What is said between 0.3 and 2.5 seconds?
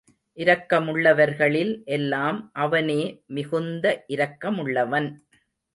இரக்கமுள்ளவர்களில் எல்லாம்